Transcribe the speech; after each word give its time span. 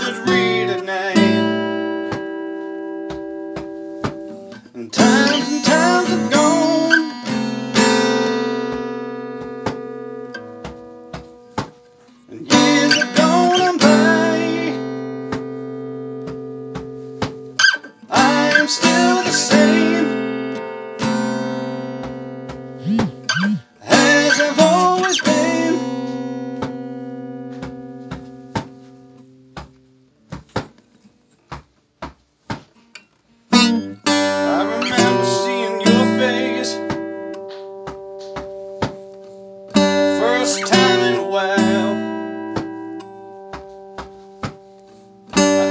I 0.00 0.24
read 0.26 0.70
at 0.70 0.84
night. 0.84 1.18
And 4.74 4.92
times 4.92 5.48
and 5.48 5.64
times 5.64 6.08
have 6.10 6.32
gone. 6.32 7.12
And 12.30 12.52
years 12.52 12.94
have 12.96 13.16
gone 13.16 13.60
and 13.62 13.80
by. 13.80 14.94
I 18.10 18.50
am 18.58 18.68
still 18.68 19.24
the 19.24 19.32
same. 19.32 19.87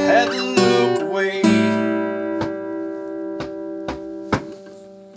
Had 0.07 0.31
to 0.31 0.41
look 0.41 1.01
away. 1.01 1.41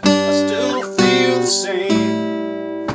I 0.03 0.33
still 0.33 0.83
feel 0.97 1.39
the 1.39 1.47
same. 1.47 2.89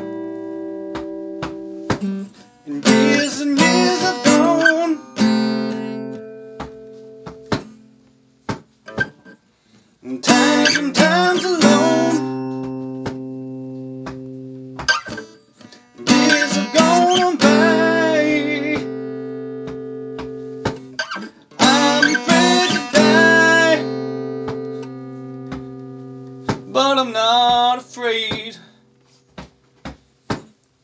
And 2.65 2.85
years 2.85 3.39
and 3.39 3.57
years 3.57 4.01
have 4.01 4.25
gone. 4.25 4.54
But 26.75 26.97
I'm 26.97 27.13
not 27.13 27.77
afraid 27.77 28.57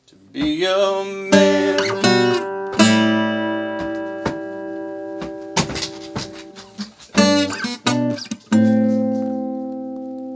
to 0.05 0.15
be 0.31 0.63
a 0.63 1.03